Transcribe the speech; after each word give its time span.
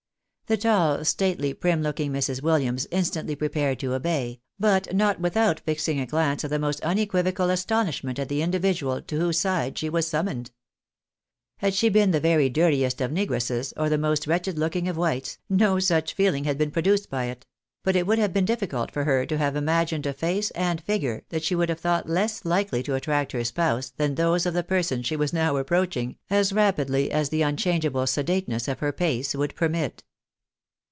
The 0.47 0.57
tall, 0.57 1.05
stately, 1.05 1.53
prim 1.53 1.81
looking 1.81 2.11
Mrs. 2.11 2.41
WilUams 2.41 2.85
instantly 2.91 3.37
pre 3.37 3.47
pared 3.47 3.79
to 3.79 3.93
obey, 3.93 4.41
but 4.59 4.93
not 4.93 5.17
without 5.21 5.61
fixing 5.61 5.97
a 5.97 6.05
glance 6.05 6.43
of 6.43 6.49
the 6.49 6.59
most 6.59 6.81
unequi 6.81 7.23
vocal 7.23 7.49
astonishment 7.49 8.19
at 8.19 8.27
the 8.27 8.41
individual 8.41 9.01
to 9.03 9.17
whose 9.17 9.39
side 9.39 9.77
she 9.77 9.87
was 9.87 10.07
summoned. 10.07 10.51
Had 11.59 11.73
she 11.73 11.87
been 11.87 12.11
the 12.11 12.19
very 12.19 12.49
dirtiest 12.49 12.99
of 12.99 13.11
negresses, 13.11 13.71
or 13.77 13.87
the 13.87 13.97
most 13.97 14.27
wretched 14.27 14.59
looking 14.59 14.89
of 14.89 14.97
whites, 14.97 15.37
no 15.49 15.79
such 15.79 16.13
feeling 16.15 16.43
had 16.43 16.57
been 16.57 16.69
produced 16.71 17.09
by 17.09 17.27
it; 17.27 17.45
but 17.81 17.95
it 17.95 18.05
would 18.05 18.19
have 18.19 18.33
been 18.33 18.43
difficult 18.43 18.91
for 18.91 19.05
her 19.05 19.25
to 19.25 19.37
have 19.37 19.55
imagined 19.55 20.05
a 20.05 20.11
face 20.11 20.51
and 20.51 20.81
figure 20.81 21.23
that 21.29 21.45
she 21.45 21.55
would 21.55 21.69
have 21.69 21.79
thought 21.79 22.09
less 22.09 22.43
likely 22.43 22.83
to 22.83 22.95
attract 22.95 23.31
her 23.31 23.45
spouse 23.45 23.91
than 23.95 24.15
those 24.15 24.45
of 24.45 24.53
the 24.53 24.63
person 24.63 25.01
she 25.01 25.15
was 25.15 25.31
now 25.31 25.55
approaching, 25.55 26.17
as 26.29 26.51
rapidly 26.51 27.09
as 27.09 27.29
the 27.29 27.41
unchangeable 27.41 28.05
sedateness 28.05 28.67
of 28.67 28.79
her 28.79 28.91
pace 28.91 29.33
would 29.33 29.55
permit. 29.55 30.03